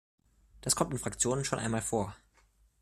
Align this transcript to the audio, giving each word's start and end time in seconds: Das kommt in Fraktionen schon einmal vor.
Das 0.61 0.75
kommt 0.75 0.91
in 0.93 0.97
Fraktionen 0.97 1.45
schon 1.45 1.59
einmal 1.59 1.83
vor. 1.83 2.15